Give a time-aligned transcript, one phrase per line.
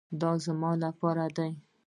[0.21, 1.49] دا زموږ لپاره دي.